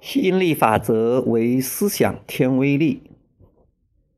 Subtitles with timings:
[0.00, 3.02] 吸引力法则为思想添威力。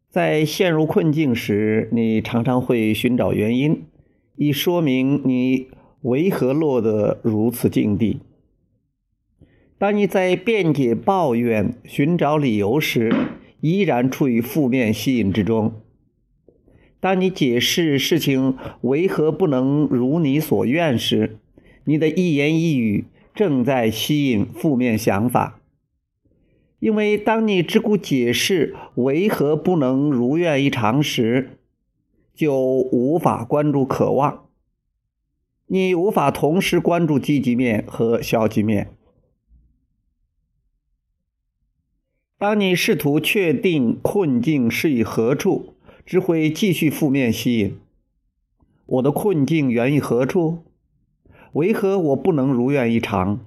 [0.08, 3.84] 在陷入困境时，你常常会寻找原因，
[4.36, 5.68] 以说明你
[6.02, 8.20] 为何落得如此境地。
[9.78, 13.12] 当你在辩解、抱怨、寻找理由时，
[13.60, 15.72] 依然处于负面吸引之中。
[17.00, 21.38] 当你解释事情为何不能如你所愿时，
[21.86, 25.58] 你的一言一语正在吸引负面想法。
[26.82, 31.60] 因为当你只顾解释为何不能如愿以偿时，
[32.34, 34.48] 就无法关注渴望。
[35.66, 38.96] 你无法同时关注积极面和消极面。
[42.36, 47.78] 当你试图确定困境是以何处，只会继续负面吸引。
[48.86, 50.64] 我的困境源于何处？
[51.52, 53.46] 为何我不能如愿以偿？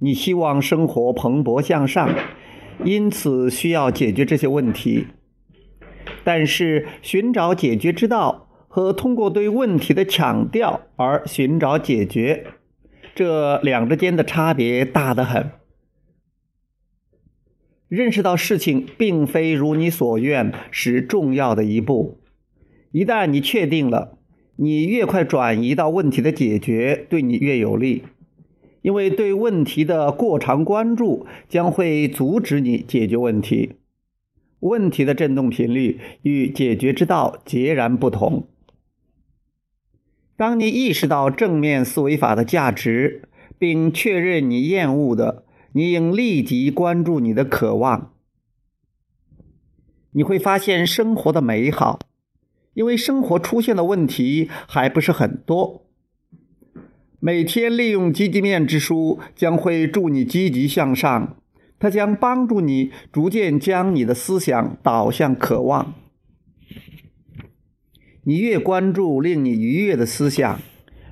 [0.00, 2.14] 你希望生活蓬勃向上，
[2.84, 5.06] 因此需要解决这些问题。
[6.22, 12.46] 但是，寻找解决之道和通过对问题的强调而寻找解决，
[13.14, 15.50] 这两之间的差别大得很。
[17.88, 22.20] 认识到事情并非如你所愿是重要的一步。
[22.90, 24.18] 一旦你确定了，
[24.56, 28.02] 你越快转移到问题的解决，对你越有利。
[28.86, 33.78] 因为对问题的过长关注将会阻止你解决问题。
[34.60, 38.46] 问题的振动频率与解决之道截然不同。
[40.36, 45.42] 当你意识到正面思维法的价值，并确认你厌恶的，
[45.72, 48.12] 你应立即关注你的渴望。
[50.12, 51.98] 你会发现生活的美好，
[52.74, 55.85] 因为生活出现的问题还不是很多。
[57.26, 61.36] 每天利用积极面之书，将会助你积极向上。
[61.80, 65.94] 它将帮助你逐渐将你的思想导向渴望。
[68.22, 70.60] 你越关注令你愉悦的思想，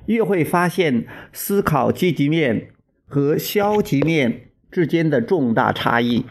[0.05, 2.69] 越会发现思考积极面
[3.05, 6.23] 和消极面之间的重大差异。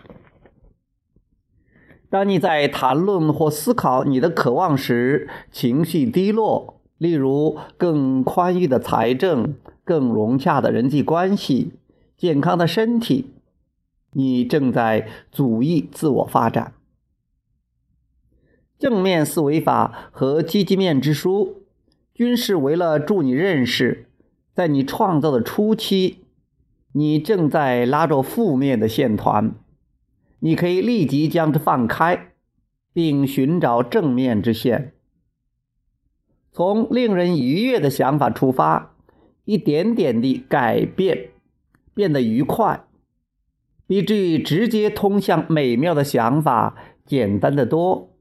[2.09, 6.74] 当你在谈论或思考你的渴望时，情绪低落，
[7.05, 9.55] 例如更宽裕的财政。
[9.87, 11.73] 更融洽的人际关系，
[12.17, 13.35] 健康的身体，
[14.13, 16.73] 你正在阻抑自我发展。
[18.79, 21.67] 正面思维法和积极面之书，
[22.15, 24.09] 均是为了助你认识，
[24.55, 26.25] 在你创造的初期，
[26.93, 29.55] 你正在拉着负面的线团，
[30.39, 32.33] 你可以立即将之放开，
[32.95, 34.95] 并寻找正面之线，
[36.55, 38.93] 从令人愉悦的想法出发。
[39.45, 41.33] 一点点地改变，
[41.93, 42.87] 变得愉快，
[43.87, 48.17] 比至于直接通向美妙的想法简单的多。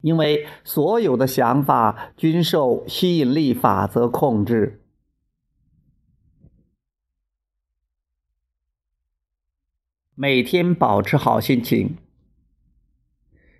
[0.00, 4.84] 因为所有的想法均受吸引力法则控制。
[10.14, 11.96] 每天保持好心情。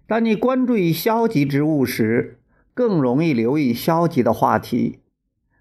[0.07, 2.38] 当你关注于消极之物时，
[2.79, 5.01] 更容易留意消极的话题。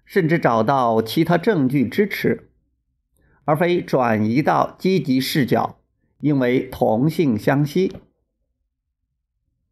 [0.06, 2.48] 甚至找到其他证据支持，
[3.44, 5.80] 而非转移到积极视角，
[6.20, 7.92] 因为同性相吸。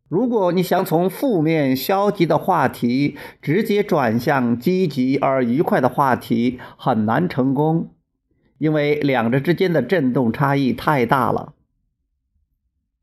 [0.09, 7.95] 如果你想从负面消极的话题直接转向积极而愉快的话题，很难成功，
[8.59, 11.55] 因为两者之间的振动差异太大了。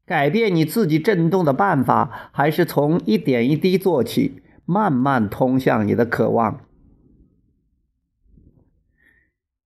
[0.06, 6.62] 改变你自己振动的办法，还是从一点一滴做起，慢慢通向你的渴望。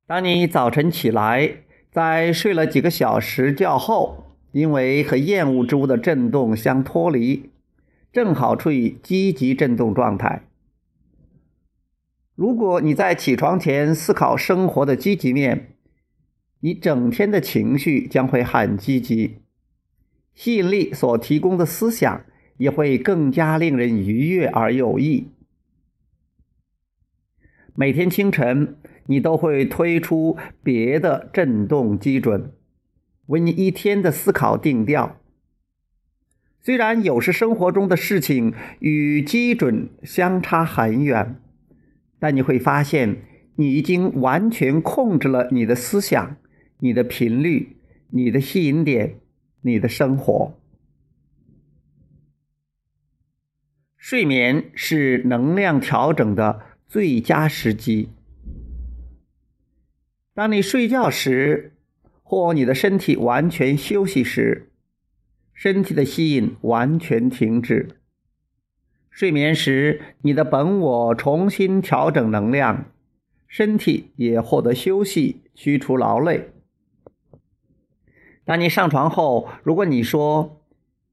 [0.06, 7.50] 当你早晨起来，在睡了几个小时觉后，因为和厌恶之物的震动相脱离，
[8.14, 10.44] 正好处于积极振动状态。
[12.36, 15.74] 如果你在起床前思考生活的积极面，
[16.60, 19.40] 你整天的情绪将会很积极，
[20.38, 22.24] 吸引力所提供的思想
[22.57, 25.31] 也会更加令人愉悦而有益。
[27.75, 28.78] 每天清晨。
[29.10, 32.51] 你都会推出别的振动基准，
[33.28, 35.22] 为你一天的思考定调。
[36.60, 41.40] 虽然有时生活中的事情与基准相差很远，
[42.19, 43.24] 但你会发现
[43.56, 46.36] 你已经完全控制了你的思想、
[46.80, 47.78] 你的频率、
[48.10, 49.22] 你的吸引点、
[49.62, 50.54] 你的生活。
[53.98, 58.09] 睡眠是能量调整的最佳时机。
[60.33, 61.74] 当你睡觉时，
[62.24, 64.69] 或你的身体完全休息时，
[65.54, 67.98] 身体的吸引完全停止。
[69.09, 72.92] 睡眠时，你的本我重新调整能量，
[73.48, 76.51] 身体也获得休息，驱除劳累。
[78.47, 80.61] 当你上床后，如果你说：“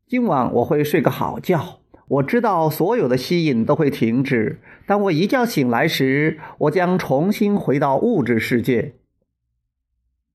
[0.07, 4.61] 今晚我会睡个好觉。”我知道所有的吸引都会停止。
[4.87, 8.95] 当我一觉醒来时，我将重新回到物质世界。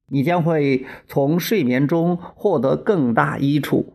[0.08, 3.94] 你将会从睡眠中获得更大益处。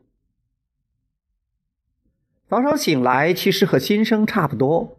[2.49, 4.97] 早上醒来其实和新生差不多。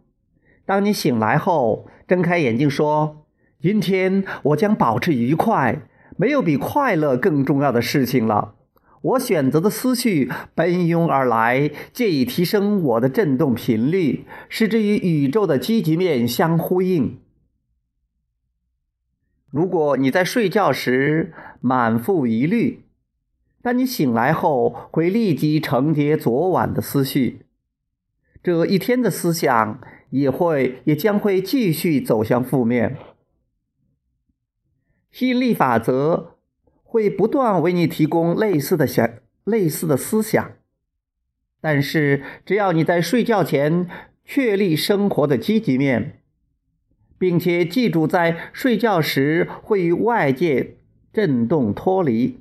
[0.64, 3.26] 当你醒来后，睁开眼睛说
[3.58, 8.54] ：“今天我将保持愉快。”没有比快乐更重要的事情了。
[9.02, 17.18] 我选择的思绪奔涌而来，借以提升我的振动频率，使之与宇宙的积极面相呼应。
[19.52, 22.82] 如果你在睡觉时满腹疑虑，
[23.62, 27.46] 当你醒来后会立即承接昨晚的思绪，
[28.42, 29.80] 这一天的思想
[30.10, 32.96] 也会也将会继续走向负面。
[35.16, 36.34] 吸引力法则。
[36.82, 39.10] 会不断为你提供类似的想、
[39.44, 40.52] 类似的思想，
[41.60, 43.88] 但是只要你在睡觉前
[44.24, 46.20] 确立生活的积极面，
[47.18, 50.76] 并且记住在睡觉时会与外界
[51.12, 52.38] 震动脱离。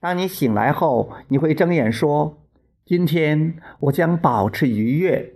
[0.00, 2.38] 当你醒来后，你会睁眼说
[2.84, 5.34] ：“今天我将保持愉悦。”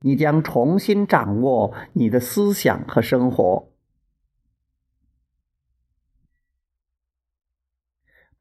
[0.00, 3.71] 你将重新掌握你的思想和生活。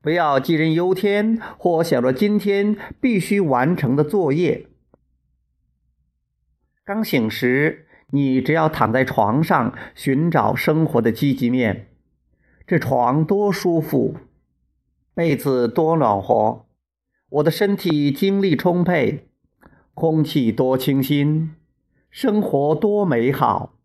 [0.02, 4.66] 不要杞人忧天，或想着今天必须完成的作业。
[6.84, 11.88] 刚醒时，你只要躺在床上，寻找生活的积极面。
[12.66, 14.18] 这床多舒服，
[15.14, 16.66] 被子多暖和，
[17.30, 19.28] 我的身体精力充沛，
[19.94, 21.54] 空气多清新，
[22.10, 23.76] 生活多美好。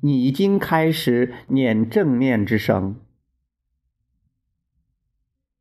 [0.00, 2.96] 你已经开始念正面之声。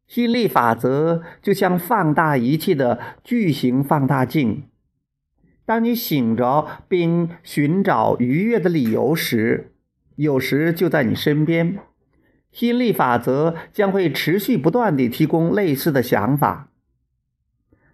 [0.08, 4.64] 吸引力法则就像放大仪器的巨型放大镜。
[5.66, 9.74] 当你醒着并寻找愉悦的理由时，
[10.16, 11.80] 有时就在你身边。
[12.54, 16.70] 吸引力法则将会持续不断地提供类似的想法。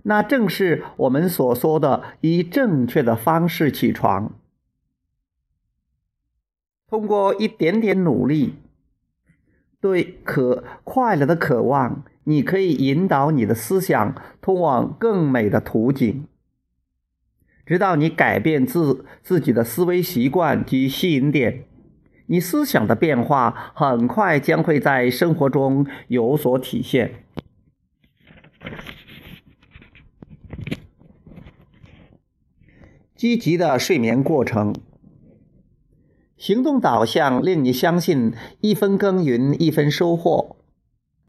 [0.04, 4.34] 那正是我们所说的以正确的方式起床。
[6.88, 8.54] 通过一点点努力。
[9.84, 16.26] 对可快乐的渴望，你可以引导你的思想通往更美的途径，
[17.66, 21.66] 直到你改变自自己的思维习惯及吸引点。
[22.28, 27.26] 你思想的变化很快将会在生活中有所体现。
[33.18, 34.74] 积极的睡眠过程。
[36.44, 40.58] 行动导向令你相信一分耕耘一分收获，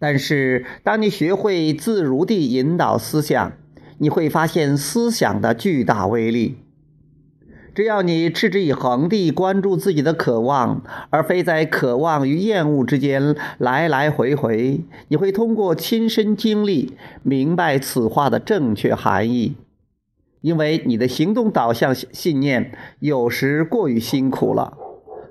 [0.00, 3.52] 但是当你学会自如地引导思想，
[3.98, 6.56] 你会发现思想的巨大威力。
[7.76, 19.54] 只要你持之以恒地关注自己的渴望，而非在渴望与厌恶之间来来回回，你会通过亲身经历明白此话的正确含义。
[20.40, 24.78] 因为你的行动导向信念有时过于辛苦了。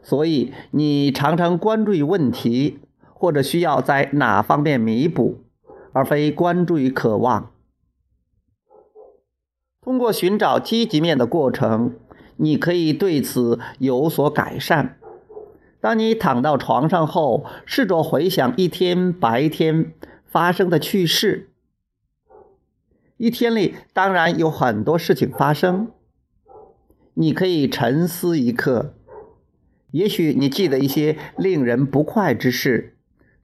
[0.03, 2.79] 所以，你常常关注于问题，
[3.13, 5.39] 或者需要在哪方面弥补，
[5.93, 7.51] 而非关注于渴望。
[9.81, 11.95] 通过寻找积极面的过程，
[12.35, 14.97] 你可以对此有所改善。
[15.79, 19.93] 当你躺到床上后，试着回想一天白天
[20.25, 21.49] 发生的趣事。
[23.17, 25.91] 一天里当然有很多事情发生，
[27.13, 28.95] 你可以沉思一刻。
[29.93, 32.95] 也许你记得一些令人不快之事，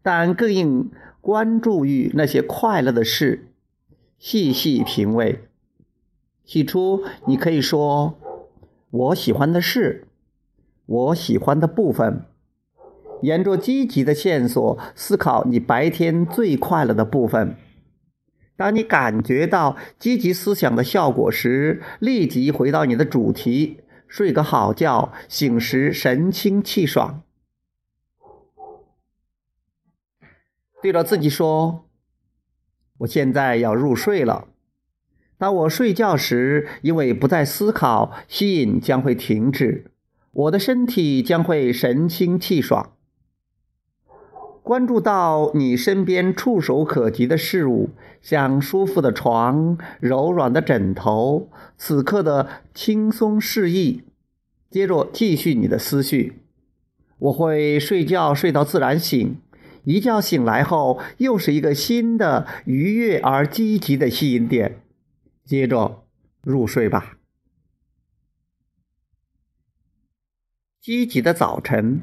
[0.02, 0.90] 但更应
[1.22, 3.50] 关注于那些快乐的事，
[4.18, 5.44] 细细品味。
[6.44, 8.18] 起初，你可以说
[8.90, 10.08] ：“我喜欢的事，
[10.88, 12.26] 我喜欢的部分。”
[13.22, 17.56] 沿着积极的线索思考你白天最快乐的部分。
[18.58, 23.82] 当你感觉到积极思想的效果时，立即回到你的主题。
[24.10, 27.22] 睡个好觉，醒时神清气爽。
[30.82, 31.86] 对着自己说
[33.00, 34.48] ：“我现在要入睡了。”
[35.38, 39.92] 当我睡觉时，因为不再思考，吸引将会停止，
[40.32, 42.98] 我的身体将会神清气爽。
[44.70, 47.90] 关注到你身边触手可及的事物，
[48.22, 54.04] 像舒服的床、柔软的枕头、此刻的轻松适意。
[54.70, 56.44] 接着继续你的思绪。
[57.18, 59.38] 我会睡觉睡到自然醒，
[59.86, 64.84] 一觉醒来后又是一个新的愉悦而积极的吸引点。
[65.44, 66.04] 接着
[66.44, 67.18] 入睡吧。
[70.80, 72.02] 积极的早晨。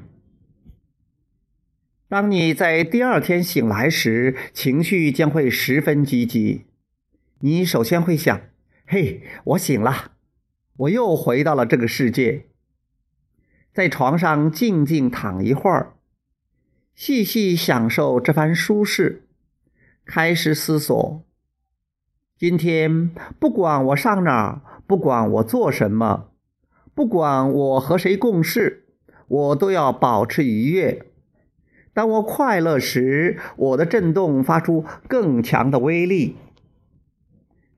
[2.08, 6.66] 当你在第二天醒来时，情绪将会十分积极。
[7.40, 8.42] 你首先会想
[8.86, 10.12] ：“嘿，我醒了，
[10.76, 12.46] 我又回到了这个世界。”
[13.74, 15.94] 在床上静静躺一会儿，
[16.94, 19.24] 细细享受这番舒适，
[20.04, 21.24] 开始思索：
[22.38, 23.10] 今天
[23.40, 26.30] 不管我上哪儿，不管我做什么，
[26.94, 28.86] 不管我和谁共事，
[29.26, 31.04] 我都要保持愉悦。
[31.96, 36.36] 当我快乐时，我的震动发出更强的威力。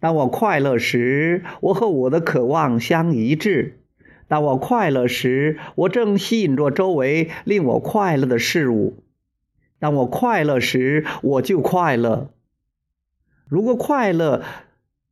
[0.00, 3.78] 当我快乐时，我和我的渴望相一致。
[4.26, 9.04] 当我快乐时，我正吸引着周围令我快乐的事物。
[9.78, 12.32] 当我快乐时，我就快乐。
[13.46, 14.42] 如果快乐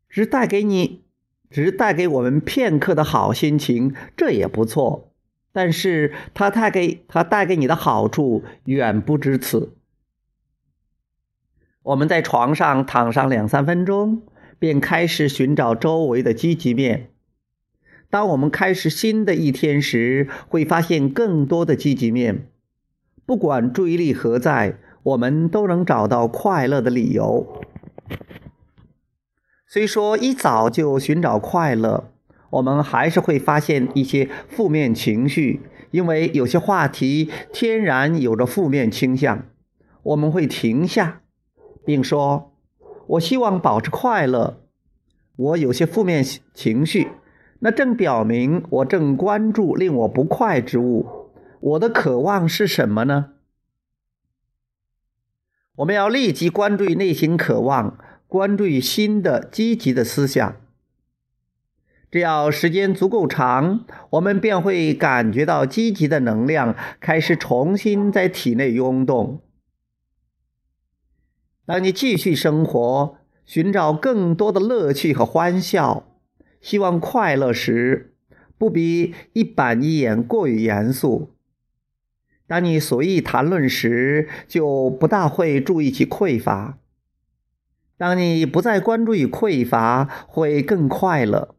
[0.08, 1.04] 只带给你，
[1.48, 5.12] 只带给我们片刻的好心情，这也不错。
[5.56, 9.72] 但是它带给它带给你的好处远不止此。
[11.82, 14.20] 我们在床上躺上两三分钟，
[14.58, 17.08] 便开始寻找周围的积极面。
[18.10, 22.48] 当我们开始新的一天时，会发现更多的积极面。
[23.24, 27.62] 不管注意力何在，我们都能找到快乐的理由。
[29.66, 32.12] 虽说一早就寻找快乐。
[32.56, 35.60] 我们还是会发现一些负面情绪，
[35.90, 39.46] 因为有些话题天然有着负面倾向。
[40.02, 41.22] 我们会停下，
[41.84, 42.52] 并说
[43.08, 44.62] ：“我希望保持快乐。”
[45.36, 47.08] 我有些负面情绪，
[47.58, 51.32] 那正表明我正关注令我不快之物。
[51.60, 53.32] 我的渴望是什么呢？
[55.76, 60.56] 我们要立即关注内心渴望，关注新的积极的思想。
[62.16, 69.42] 只要时间足够长，我们便会感觉到积极的能量开始重新在体内涌动。
[71.66, 76.06] 当你继续生活，寻找更多的乐趣和欢笑，
[76.62, 78.14] 希望快乐时，
[78.56, 81.34] 不必一板一眼过于严肃。
[82.46, 86.78] 当你随意谈论时，就不大会注意起匮乏。
[87.98, 91.55] 当你不再关注于匮乏，会更快乐。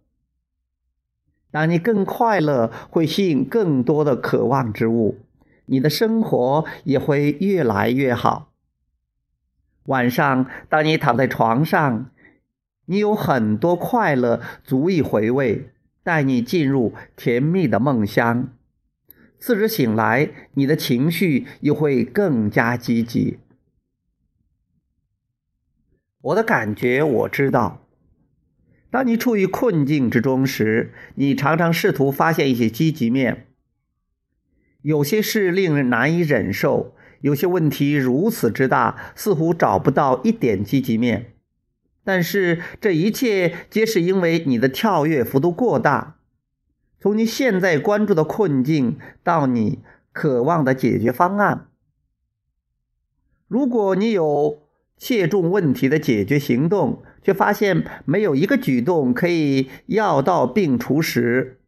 [1.49, 5.19] 当你更快乐，会吸引更多的渴望之物，
[5.65, 8.51] 你的生活也会越来越好。
[9.85, 12.11] 晚上，当你躺在床上，
[12.85, 15.71] 你有很多快乐足以回味，
[16.03, 18.49] 带你进入甜蜜的梦乡。
[19.39, 23.39] 次日醒来，你的情绪又会更加积极。
[26.21, 27.86] 我的感觉，我知道。
[28.97, 33.45] 当你处于困境之中时，你常常试图发现一些积极面。
[34.81, 41.35] 有些事令人难以忍受，有些问题如此之大，似乎找不到一点积极面。
[42.03, 46.17] 但是这一切皆是因为你的跳跃幅度过大，
[46.99, 51.67] 从你现在关注的困境到你渴望的解决方案。
[53.47, 54.63] 如果你有
[54.97, 61.59] 切中问题的解决行动，却发现没有一个举动可以药到病除时，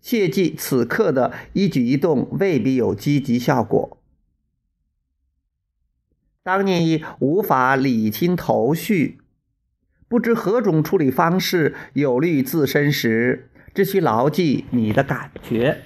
[0.00, 3.98] 切记此刻的一举一动未必有积极效果。
[6.44, 9.18] 当你无法理清头绪，
[10.06, 15.82] 不知何种处理方式有利于自身时，只需牢记你的感觉。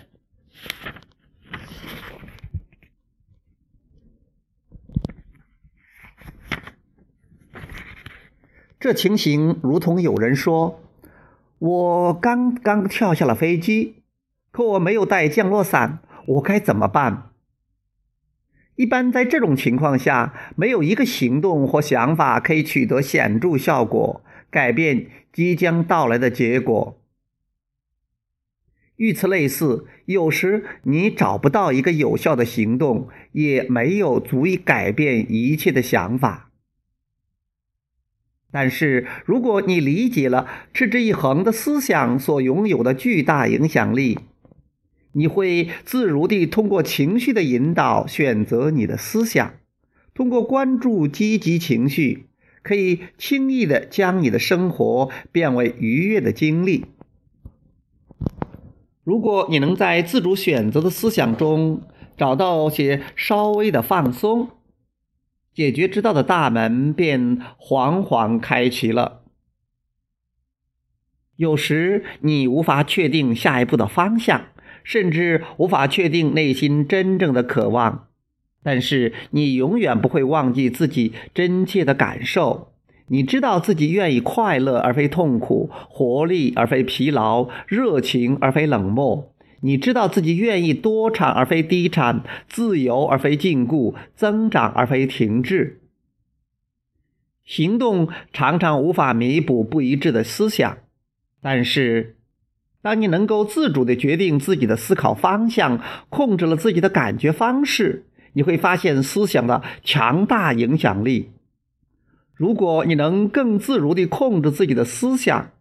[8.84, 10.78] 这情形如同有人说
[11.58, 14.02] ：“我刚刚跳下了飞机，
[14.50, 17.30] 可我没有带降落伞，我该怎么办？”
[18.76, 27.00] 一般在这种情况下，没有一个行动或想法可以取得显著效果，改变即将到来的结果。
[28.96, 36.50] 与此类似，有时你找不到一个有效的行动，也没有足以改变一切的想法。
[38.56, 44.20] 但是，如果你理解了持之以恒的思想所拥有的巨大影响力，
[45.10, 49.54] 你会自如地通过情绪的引导选择你的思想，
[50.14, 52.26] 通过关注积极情绪，
[52.62, 56.84] 可以轻易的将你的生活变为愉悦的经历。
[59.02, 61.82] 如果你能在自主选择的思想中
[62.16, 64.50] 找到些稍微的放松，
[65.54, 69.20] 解决之道的大门便缓缓开启了。
[71.36, 74.46] 有时你无法确定下一步的方向，
[74.82, 78.08] 甚至无法确定内心真正的渴望，
[78.62, 82.72] 但是你永远不会忘记自己真切的感受。
[83.08, 89.33] 你知道自己愿意快乐而非痛苦，活力而非疲劳，热情而非冷漠。
[89.64, 95.80] 你知道自己愿意多产而非低产，自由而非禁锢，增长而非停滞。
[97.46, 100.76] 行动常常无法弥补不一致的思想。
[101.40, 102.16] 但是，
[102.82, 105.80] 当你能够自主地决定自己的思考方向，
[106.10, 108.04] 控制了自己的感觉方式，
[108.34, 111.30] 你会发现思想的强大影响力。
[112.34, 115.52] 如果你能更自如地控制自己的思想，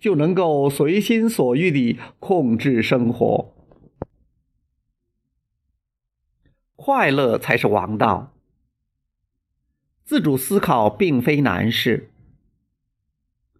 [0.00, 3.54] 就能够随心所欲地控制生活。
[6.74, 8.32] 快乐才是王道。
[10.04, 12.10] 自主思考并非难事。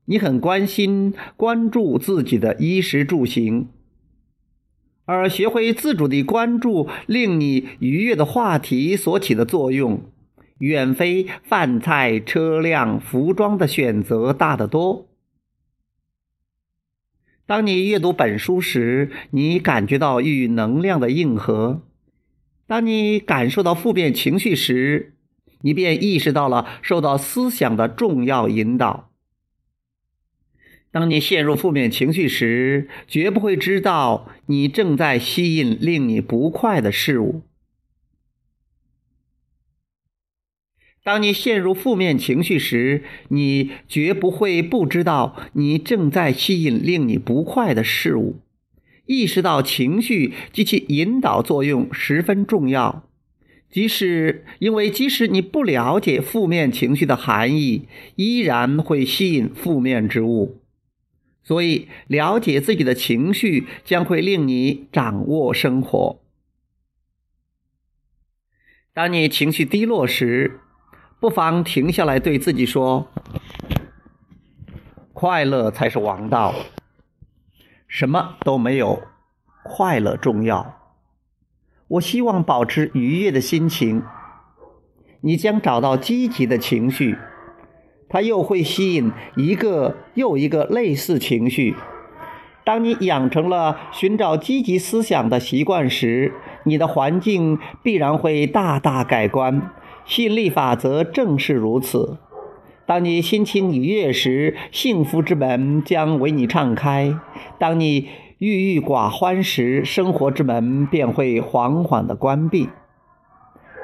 [0.07, 3.69] 你很关心、关注自己的衣食住行，
[5.05, 10.01] 而学会自主地关注令你愉悦的话题所起的作用，
[10.59, 15.10] 远非饭菜、车辆、服装的选择大得多。
[17.51, 21.83] 当你阅读本书时，你感觉到与能量的硬核；
[22.69, 25.15] 当你感受到负面情绪时，
[25.63, 29.11] 你便意识到了受到思想的重要引导。
[30.93, 37.43] 当你陷入负面情绪时，绝不会知道你正在吸引令你不快的事物。
[41.03, 48.41] 当你陷入负面情绪时，你绝不会不知道你正在吸引令你不快的事物。
[49.07, 53.09] 意识到情绪及其引导作用十分重要，
[53.71, 60.61] 即使因为即使你不了解负面情绪的含义，依然会吸引负面之物。
[61.43, 66.21] 所以，了解自己的情绪将会令你掌握生活。
[68.93, 70.61] 当你情绪低落时，
[71.21, 73.07] 不妨停下来对自己说
[75.13, 76.55] ：“快乐才是王道，
[77.87, 79.03] 什么都没有
[79.63, 80.77] 快乐重要。”
[81.89, 84.03] 我希望保持愉悦的心情。
[85.21, 87.19] 你将找到积极的情绪。
[88.09, 91.77] 它又会吸引一个又一个类似情绪。
[92.65, 96.33] 当你养成了寻找积极思想的习惯时，
[96.65, 99.71] 你的环境必然会大大改观。
[100.05, 102.19] 吸引力法则正是如此。
[102.87, 107.21] 当你心情愉悦时，幸福之门将为你敞开；
[107.59, 108.09] 当你
[108.39, 112.69] 郁郁寡欢时，生活之门便会缓缓地关闭。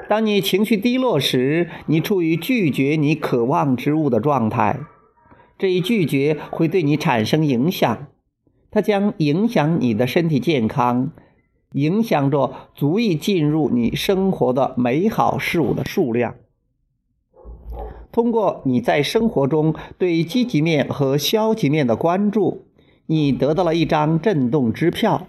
[0.09, 4.79] 当你情绪低落时，你处于拒绝你渴望之物的状态，
[5.57, 8.07] 这一拒绝会对你产生影响，
[8.71, 11.11] 它将影响你的身体健康，
[11.73, 16.35] 影响着足以进入你生活的美好事物的数量。
[18.11, 22.65] 通过你在生活中对积极面和消极面的关注，
[23.05, 25.27] 你得到了一张震动支票。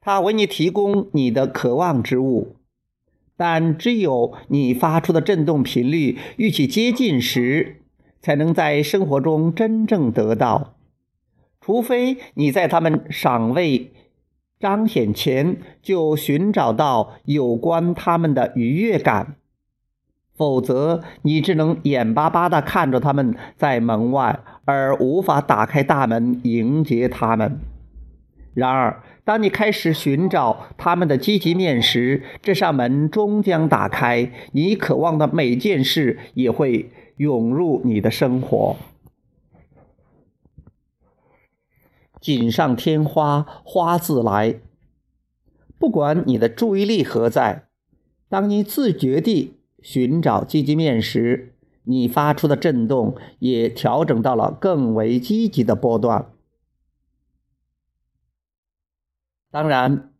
[0.00, 2.56] 它为你提供你的渴望之物，
[3.36, 7.82] 但只有你发出的振动频率与其接近时，
[8.22, 10.77] 才能在生活中真正得到。
[11.68, 13.92] 除非你在他们尚未
[14.58, 19.36] 彰显前就寻找到有关他们的愉悦感，
[20.34, 27.60] 否则你只能眼巴巴地看着他们在门外，而无法打开大门迎接他们。
[28.54, 38.74] 然而，当你开始寻找他们的积极面时，这扇门终将打开，你渴望的每件事也会涌入你的生活。
[42.20, 44.60] 锦上添花，花自来。
[45.78, 47.68] 不管你的注意力何在，
[48.28, 51.54] 当你自觉地寻找积极面时，
[51.84, 56.30] 你发出的震动也调整到了更为积极的波段。
[59.50, 60.12] 当然，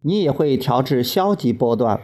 [0.00, 2.00] 你也会调至消极波段。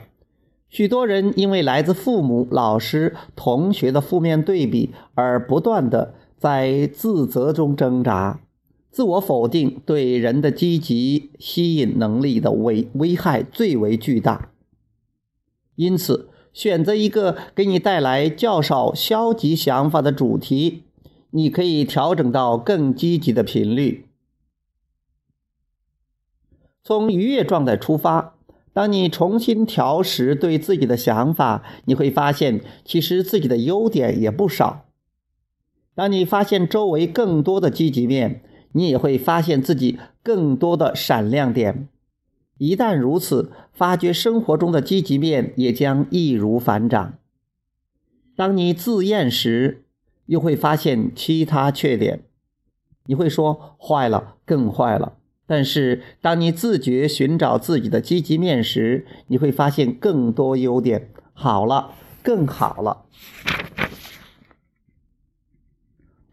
[0.68, 8.40] 许多人因为来自父母、老师、同学的负面对比，而不断的在自责中挣扎。
[8.94, 14.52] 自我否定对人的积极吸引能力的危危害最为巨大。
[15.74, 20.84] 因此，选择一个给你带来较少消极想法的主题，
[21.30, 24.06] 你可以调整到更积极的频率。
[26.84, 28.36] 从愉悦状态出发，
[28.72, 34.86] 当你重新调时对自己的想法，你会发现其实自己的优点也不少。
[35.96, 38.44] 当你发现周围更多的积极面，
[38.74, 41.88] 你也会发现自己更多的闪亮点。
[42.58, 47.14] 一旦如此，发觉生活中的积极面也将易如反掌。
[48.36, 49.84] 当你自厌时，
[50.26, 52.24] 又会发现其他缺点，
[53.06, 55.14] 你会说坏了，更坏了。
[55.46, 63.04] 但是当你自觉寻找自己的积极面时，你会发现更多优点，好了，更好了。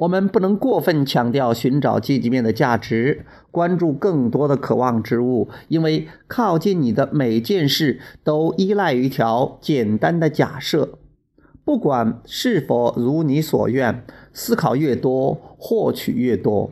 [0.01, 10.97] 我们不能过分强调寻找积极面的价值，关注更多的渴望之物，因为靠近你的每件事都依赖于一条简单的假设：
[11.63, 16.71] 不管是否如你所愿，思考越多，获取越多。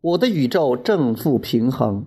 [0.00, 2.06] 我的宇宙正负平衡。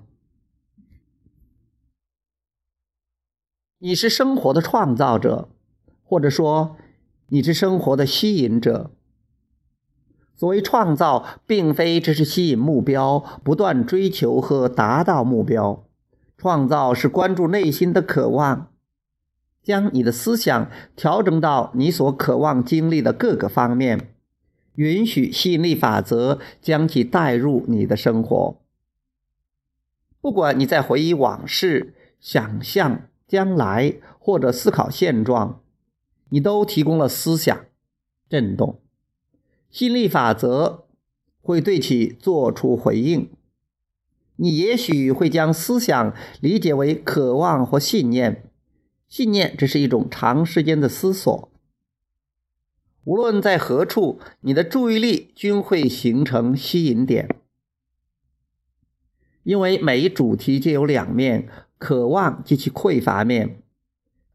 [3.79, 5.49] 你是生活的创造者，
[6.05, 6.77] 或者说。
[7.33, 8.91] 你是生活的吸引者。
[10.35, 15.85] 所谓创造，并非只是吸引目标，不断追求和达到目标。
[16.37, 18.73] 创造是关注内心的渴望，
[19.63, 24.13] 将你的思想调整到你所渴望经历的各个方面，
[24.75, 28.57] 允许吸引力法则将其带入你的生活。
[30.19, 35.61] 不管你在回忆往事、想象将来，或者思考现状。
[36.33, 37.65] 你都提供了思想
[38.29, 38.79] 震动，
[39.69, 40.85] 心力法则
[41.41, 43.29] 会对其做出回应。
[44.37, 48.49] 你也许会将思想理解为渴望或信念，
[49.09, 51.51] 信念只是一种长时间的思索。
[53.03, 57.35] 无论在何处，你的注意力均会形成吸引点，
[59.43, 63.60] 因为每一主题皆有两面：渴望及其匮乏面。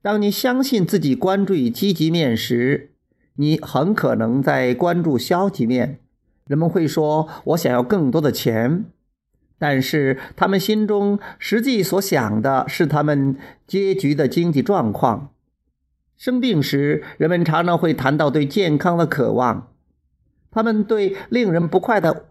[0.06, 2.92] 当你相信自己关注于积极面时，
[3.34, 5.98] 你很可能在关注消极面。
[6.46, 8.84] 人们会说：“我想要更多的钱。”
[9.58, 15.30] 但是他们心中实际所想的是他们结局的经济状况。
[16.16, 19.72] 生病时，人们常常会谈到对健康的渴望。
[20.52, 22.26] 他们对令人不快的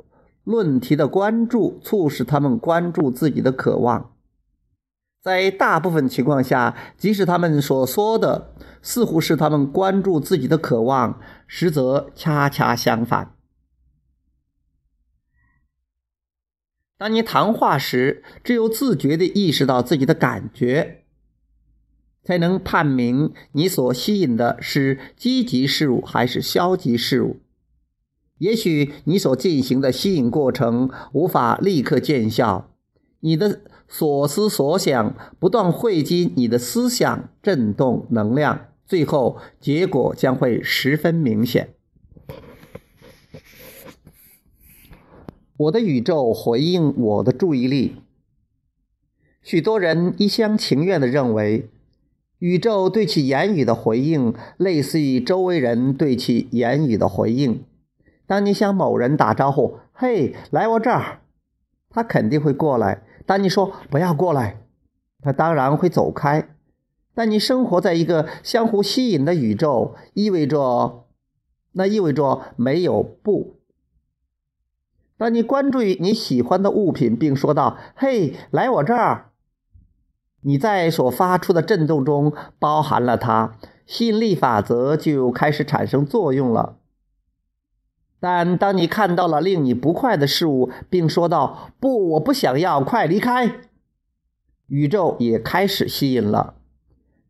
[0.45, 4.14] 论题的关注，促使他们关注自己的渴望。
[5.25, 13.33] 在大部分情况下，即使他们所说的似乎是他们关注自己的渴望，实则恰恰相反。
[16.95, 21.05] 当你谈话时，只有自觉地意识到自己的感觉，
[22.23, 27.39] 才能判明你所吸引的是积极事物还是消极事物。
[28.38, 32.69] 也许你所进行的吸引过程无法立刻见效，
[33.21, 33.61] 你的。
[33.88, 41.69] 所思所想不断汇集你的思想振动能量，最后结果将会十分明显。
[45.58, 47.95] 我的宇宙回应我的注意力。
[49.41, 51.69] 许多人一厢情愿地认为，
[52.39, 57.63] 宇宙对其言语的回应类似于周围人对其言语的回应。
[58.28, 61.21] 当你向某人打招呼：“嘿，来我这儿”，
[61.89, 63.04] 他肯定会过来。
[63.25, 64.61] 当你说不要过来，
[65.21, 66.49] 他当然会走开。
[67.13, 71.05] 但你生活在一个相互吸引的宇宙，意味着，
[71.71, 73.55] 那意味着没有不。
[75.17, 79.31] 当你关注于你喜欢的物品，并说道：“嘿，来我这儿。”
[80.43, 83.57] 你在所发出的震动中包含了它，
[83.88, 86.79] 吸引力法则就开始产生作用了。
[88.25, 93.57] 但当你看到了令你不快的事物，并说道“不，我不想要，快离开”，
[94.65, 96.55] 宇宙也开始吸引了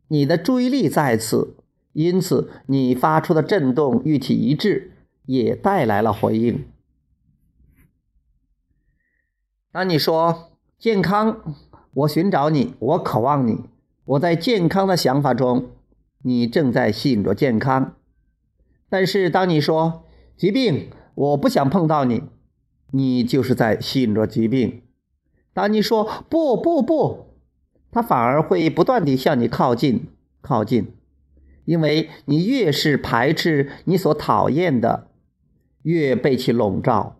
[0.08, 1.54] 你的注意力在此，
[1.92, 4.92] 因此你发出的震动与其一致，
[5.26, 6.64] 也带来了回应。
[9.70, 11.54] 当你说“健康”，
[11.92, 13.64] 我寻找你，我渴望你，
[14.06, 15.72] 我在健康的想法中，
[16.22, 17.96] 你正在吸引着健康。
[18.88, 20.04] 但是当你说，
[20.36, 22.24] 疾病，我不想碰到你，
[22.90, 24.82] 你就是在吸引着疾病。
[25.54, 27.28] 当你说不不不，
[27.90, 30.08] 他反而会不断地向你靠近
[30.42, 30.92] 靠近，
[31.64, 35.08] 因为你越是排斥你所讨厌的，
[35.82, 37.16] 越被其笼罩。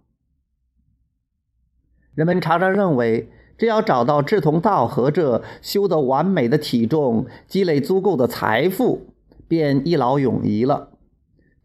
[2.14, 9.14] 人们常常认为，只要找到志同道合者，修得完美的体重，积累足够的财富，
[9.48, 10.95] 便一劳永逸了。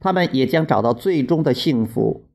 [0.02, 2.26] 他们也将找到最终的幸福。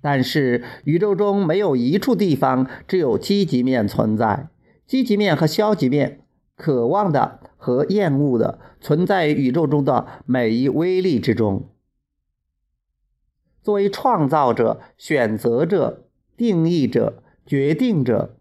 [0.00, 4.48] 但是，宇宙中没有一处地方只有积极面存在，
[4.86, 6.20] 积极面和消极面，
[6.54, 11.68] 渴望的和厌恶的，存在宇宙中的每一微粒之中。
[13.60, 18.36] 作为创造者、选择者、定义者、决定者，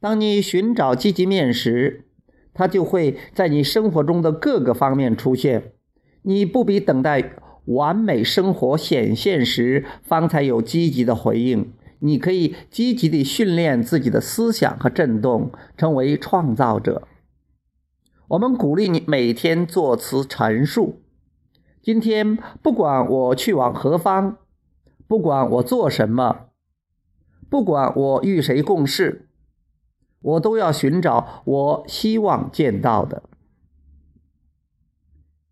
[0.00, 2.06] 当你寻找积极面时，
[2.54, 5.74] 它就会在你生活中的各个方面出现。
[6.22, 7.34] 你不必等待。
[7.68, 11.72] 完美生活显现时，方才有积极的回应。
[12.00, 17.08] 你可以积极地训练自己的思想和振动，成为创造者。
[18.28, 21.02] 我们鼓励你每天作词陈述：
[21.82, 24.38] 今天不管我去往何方，
[25.06, 26.50] 不管我做什么，
[27.50, 29.28] 不管我与谁共事，
[30.20, 33.24] 我都要寻找我希望见到的。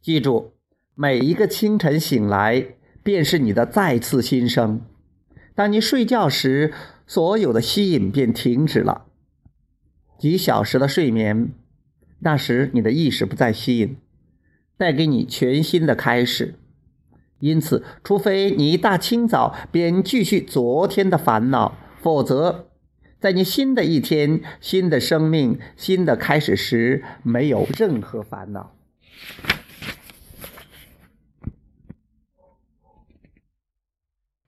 [0.00, 0.55] 记住。
[0.98, 2.68] 每一个清晨醒来，
[3.02, 4.80] 便是你的再次新生。
[5.54, 6.72] 当你睡觉时，
[7.06, 9.04] 所有的吸引便停止了。
[10.18, 11.52] 几小时的睡眠，
[12.20, 13.98] 那时你的意识不再吸引，
[14.78, 16.54] 带给你全新的开始。
[17.40, 22.70] 因此，除非你一大清早便继续昨天的烦恼，否则，
[23.20, 28.74] 在你新的一天、新的生命、新的开始时，没有任何烦恼。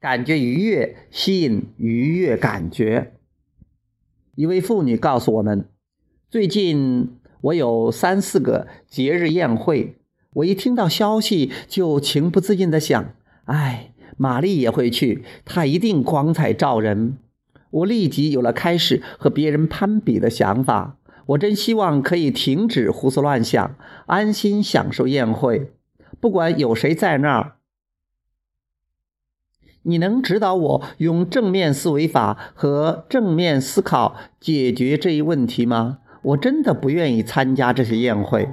[0.00, 3.14] 感觉愉悦，吸引愉悦感觉。
[4.36, 5.68] 一位妇女告诉我们
[6.30, 9.96] ：“最近我有三四个节日宴会，
[10.34, 13.12] 我一听到消息就情不自禁地想：
[13.46, 17.18] 哎，玛丽也会去，她一定光彩照人。”
[17.70, 20.96] 我立即有了开始和别人攀比的想法。
[21.26, 25.72] 我真希望可以停止胡思乱想，安心享受宴会，
[26.20, 27.57] 不管有谁在那儿。
[29.82, 35.98] 你能指导我用正面思维法和正面思考解决这一问题吗？
[36.22, 38.50] 我真的不愿意参加这些宴会。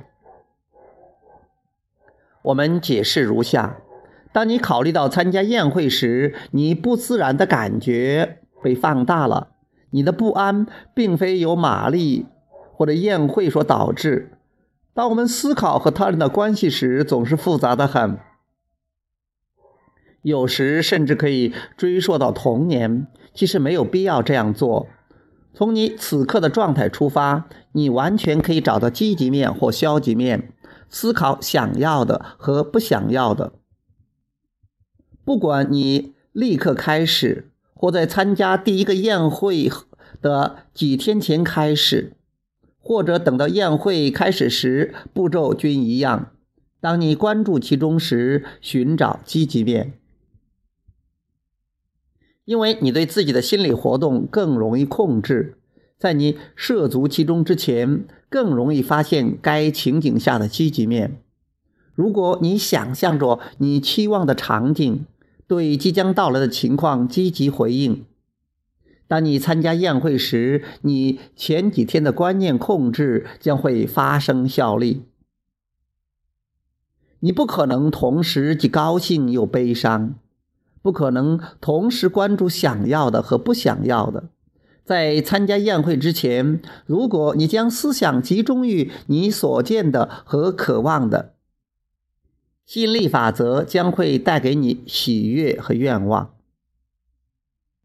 [2.43, 3.77] 我们解释如下：
[4.31, 9.49] 当你考虑到参加宴会时，你不自然的感觉被放大了。
[9.89, 12.27] 你的不安并非由玛丽
[12.73, 14.31] 或者宴会所导致。
[14.93, 18.17] 当我们思考和他人的关系时，总是复杂的很。
[20.25, 24.87] 有时甚至可以追溯到童年，其实没有必要这样做。
[25.53, 30.51] 从你此刻的状态出发，你完全可以找到积极面或消极面，
[30.89, 33.53] 思考想要的和不想要的。
[35.23, 39.71] 不管你立刻开始，或在参加第一个宴会
[40.23, 42.13] 的几天前开始，
[42.79, 46.31] 或者等到宴会开始时，步骤均一样。
[46.81, 49.93] 当你关注其中时，寻找积极面。
[52.45, 55.57] 因为你对自己的心理活动更容易控制，
[55.97, 61.21] 在你涉足其中之前，更容易发现该情景下的积极面。
[61.95, 65.05] 如果你想象着你期望的场景，
[65.47, 68.05] 对即将到来的情况积极回应，
[69.07, 75.03] 当你参加宴会时，你前几天的观念控制将会发生效力。
[77.21, 80.15] 你不可能同时既高兴又悲伤。
[80.85, 84.25] 不可能同时关注想要的和不想要的。
[84.83, 91.33] 在参加宴会之前，如果你将思想集中于你所见的和渴望的，
[92.67, 96.35] 吸引力法则将会带给你喜悦和愿望。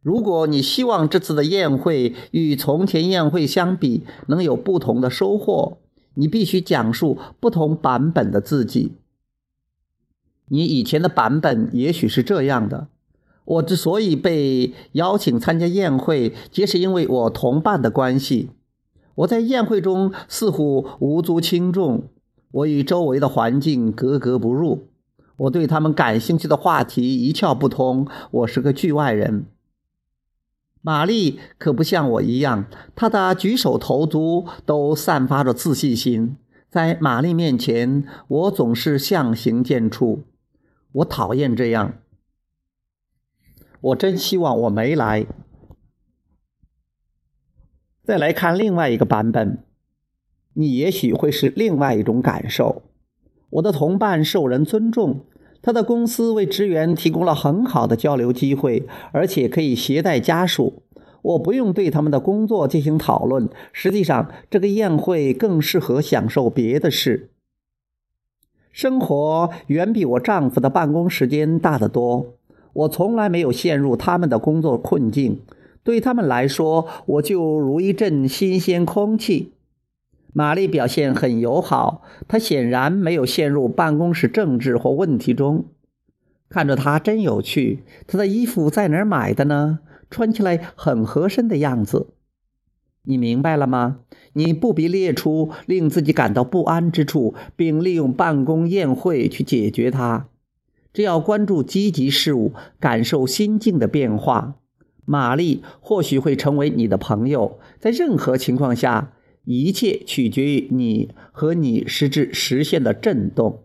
[0.03, 5.79] 如果你希望这次的宴会与从前宴会相比能有不同的收获，
[6.13, 8.93] 你必须讲述不同版本的自己。
[10.53, 12.89] 你以前的版本也许是这样的：
[13.45, 18.51] 我之所以被邀请参加宴会，皆是因为我同伴的关系。
[19.17, 22.05] 我在宴会中似乎无足轻重，
[22.51, 24.89] 我与周围的环境格格不入，
[25.37, 29.47] 我对他们感兴趣的话题一窍不通，我是个局外人。
[30.83, 32.65] 玛丽可不像我一样，
[32.97, 36.37] 她的举手投足都散发着自信心。
[36.71, 40.21] 在玛丽面前，我总是相形见绌。
[40.92, 41.94] 我讨厌这样。
[43.81, 45.26] 我真希望我没来。
[48.03, 49.64] 再来看另外一个版本，
[50.55, 52.83] 你也许会是另外一种感受。
[53.50, 55.26] 我的同伴受人尊重，
[55.62, 60.83] 他的公司为职员提供了很好的交流机会，而且可以携带家属。
[61.22, 63.48] 我不用对他们的工作进行讨论。
[63.72, 67.31] 实际上，这个宴会更适合享受别的事。
[68.72, 72.35] 生活远比我丈夫的办公时间大得多。
[72.72, 75.40] 我从来没有陷入他们的工作困境，
[75.83, 79.52] 对他们来说，我就如一阵新鲜空气。
[80.33, 85.64] 玛丽表现很友好，她显然没有陷入办公室政治或问题中。
[86.48, 89.80] 看着她真有趣，她的衣服在哪儿买的呢？
[90.09, 92.11] 穿起来很合身的样子。
[93.02, 94.00] 你明白了吗？
[94.33, 100.29] 你不必列出令自己感到不安之处，并利用办公宴会去解决它。
[100.93, 104.57] 只要关注积极事物，感受心境的变化，
[105.05, 107.59] 玛丽或许会成为你的朋友。
[107.79, 109.12] 在任何情况下，
[109.45, 113.64] 一切取决于你和你实质实现的震动。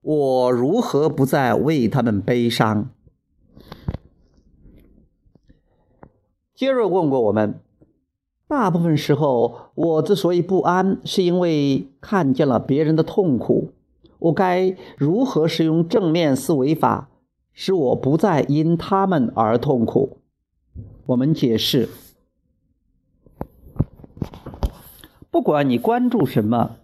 [0.00, 2.90] 我如何不再为他们悲伤？
[6.54, 7.60] 杰瑞问过我们。
[8.46, 13.72] 大部分时候，我之所以不安，是因为看见了别人的痛苦。
[14.20, 17.08] 我该如何使用正面思维法，
[17.52, 20.18] 使我不再因他们而痛苦？
[21.06, 21.88] 我们解释：
[25.30, 26.76] 不管你关注什么，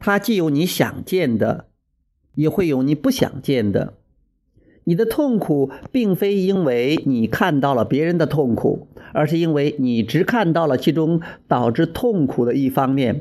[0.00, 1.66] 它既有你想见的，
[2.34, 3.97] 也会有你不想见的。
[4.88, 13.20] 你的痛苦并非因为你看到了别人的痛苦，而是因为你只看到了其中导致痛苦的一方面，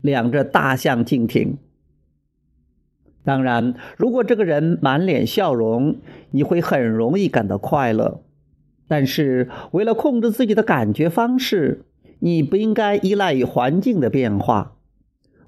[0.00, 1.58] 两者大相径庭。
[3.24, 5.96] 当然，如果这个人满脸笑容，
[6.30, 8.22] 你会很容易感到快乐。
[8.86, 11.84] 但是，为了控制自己的感觉方式，
[12.20, 14.76] 你不应该依赖于环境的变化。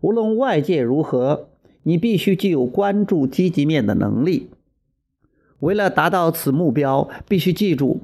[0.01, 1.51] 无论外界如何，
[1.85, 4.51] 你必须具有关注积极面的能力。
[5.65, 8.03] 为了达到此目标，必须记住，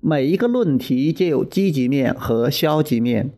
[0.00, 3.32] 每一个论题皆有积极面和消极面。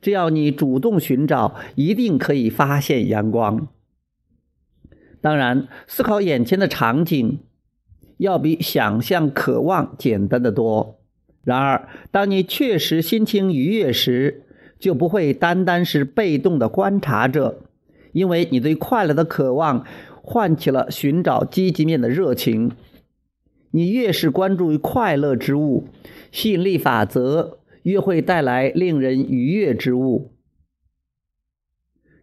[0.00, 3.66] 只要你主动寻找，一定可以发现阳光。
[5.20, 7.40] 当然，思考眼前的场景，
[8.18, 11.00] 要比想象、渴望简单的多。
[11.42, 14.44] 然而，当你确实心情愉悦时，
[14.78, 17.62] 就不会单单是被动的观察者，
[18.12, 19.84] 因为你对快乐的渴望。
[20.22, 22.72] 唤起了寻找积极面的热情。
[23.72, 25.88] 你越是关注于快乐之物，
[26.30, 30.30] 吸引力法则越会带来令人愉悦之物。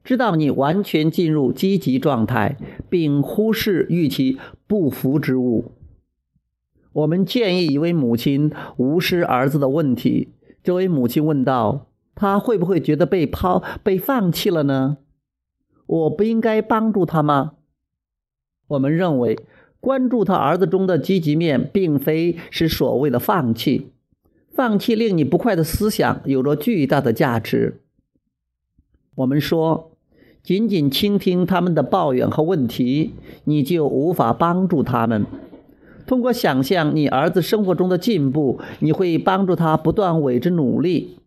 [0.04, 2.58] 直到你完全进入积极状态，
[2.90, 5.74] 并忽视预期不符之物。
[6.94, 10.30] 我们建议一位母亲无视儿子的问题。
[10.64, 14.98] 这位母亲问道：“他会不会觉得被抛、被放弃了呢？
[15.86, 17.54] 我不应该帮助他吗？”
[18.70, 19.38] 我们认为，
[19.80, 23.92] 关注他儿子中的积极面，并非是所谓的放弃。
[24.54, 27.82] 放弃令你不快的思想有着巨大的价值。
[29.16, 29.92] 我们说，
[30.44, 33.14] 仅仅倾听他们的抱怨和问题，
[33.46, 35.26] 你就无法帮助他们。
[36.06, 41.18] 通过想象你儿子生活中的进步，你会帮助他不断为之努力。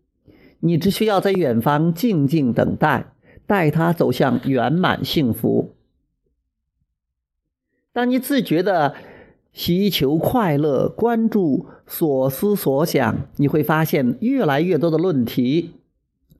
[0.61, 3.13] 你只需要在远方静静等待，
[3.45, 5.72] 带他走向圆满幸福。
[7.93, 8.95] 当你自觉地
[9.51, 15.73] 寻求快乐、关注所思所想，你会发现越来越多的论题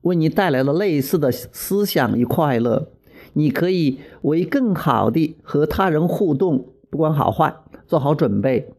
[0.00, 2.88] 为你带来了类似的思想与快乐。
[3.34, 7.54] 你可以为更好的和他人互动，不管好坏，
[7.86, 8.72] 做好准备，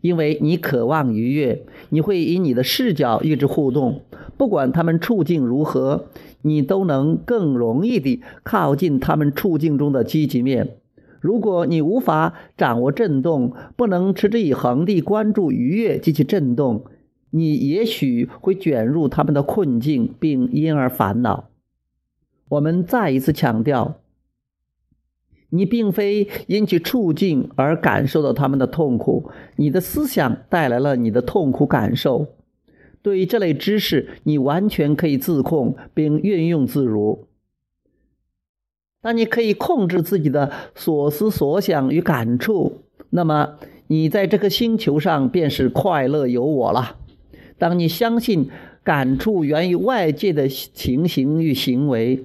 [0.00, 1.66] 因为你渴望愉悦。
[1.90, 4.00] 你会以你的视角与之互动，
[4.38, 6.06] 不管他们处境如何，
[6.40, 10.78] 你都能更容易地靠近他们处境中的积极面。
[11.20, 16.84] 如果你无法掌握振动，不能持之以恒地关注愉悦及其振动，
[17.30, 21.50] 你也许会卷入他们的困境，并因而烦恼。
[22.48, 24.00] 我们再一次强调，
[25.50, 32.28] 你并非因其处境而感受到他们的痛苦，你的思想带来了你的痛苦感受。
[33.02, 37.28] 对于这类知识，你完全可以自控并运用自如。
[39.06, 42.80] 那你可以控制自己的所思所想与感触，
[43.10, 43.54] 那么
[43.86, 46.96] 你在这个星球上便是快乐有我了。
[47.56, 48.50] 当你相信
[48.82, 52.24] 感触源于外界的情形与行为，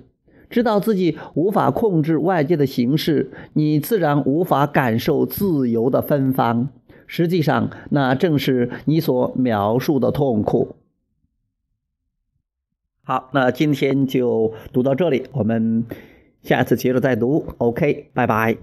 [0.49, 6.69] 知道自己无法控制外界的形式，你自然无法感受自由的芬芳。
[7.05, 10.75] 实际上，那正是你所描述的痛苦。
[13.03, 15.85] 好，那今天就读到这里，我们。
[16.43, 18.57] 下次接着再读，OK，拜拜。